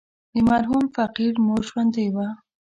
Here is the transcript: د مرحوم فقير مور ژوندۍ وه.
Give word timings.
د 0.33 0.35
مرحوم 0.49 0.85
فقير 0.97 1.33
مور 1.47 1.61
ژوندۍ 1.69 2.07
وه. 2.15 2.27